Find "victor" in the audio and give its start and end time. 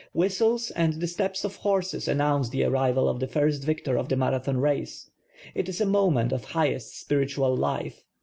3.63-3.99